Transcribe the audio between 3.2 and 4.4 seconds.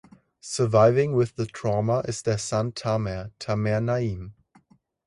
(Tamer Naim).